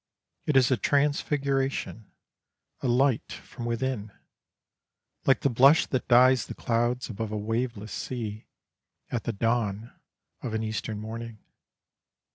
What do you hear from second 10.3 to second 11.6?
of an Eastern morning.